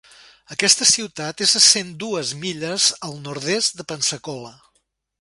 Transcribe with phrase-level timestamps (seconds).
[0.53, 4.57] Aquesta ciutat és a cent dues milles al nord-est de Pensacola.